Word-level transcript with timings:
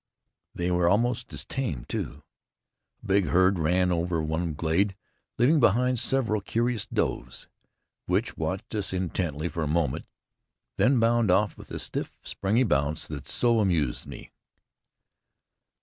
They 0.55 0.71
were 0.71 0.89
almost 0.89 1.31
as 1.31 1.45
tame, 1.45 1.85
too. 1.87 2.23
A 3.03 3.05
big 3.05 3.25
herd 3.27 3.59
ran 3.59 3.91
out 3.91 4.11
of 4.11 4.27
one 4.27 4.55
glade, 4.55 4.95
leaving 5.37 5.59
behind 5.59 5.99
several 5.99 6.41
curious 6.41 6.87
does, 6.87 7.47
which 8.07 8.35
watched 8.35 8.73
us 8.73 8.93
intently 8.93 9.47
for 9.47 9.61
a 9.61 9.67
moment, 9.67 10.07
then 10.77 10.99
bounded 10.99 11.29
off 11.35 11.55
with 11.55 11.67
the 11.67 11.77
stiff, 11.77 12.17
springy 12.23 12.63
bounce 12.63 13.05
that 13.05 13.27
so 13.27 13.59
amused 13.59 14.07
me. 14.07 14.31